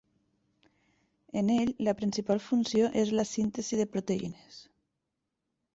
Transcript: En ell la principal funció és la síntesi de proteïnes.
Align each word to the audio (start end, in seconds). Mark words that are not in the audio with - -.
En 1.41 1.51
ell 1.57 1.73
la 1.89 1.95
principal 2.01 2.41
funció 2.47 2.89
és 3.05 3.13
la 3.21 3.29
síntesi 3.35 3.83
de 3.83 3.89
proteïnes. 3.97 4.61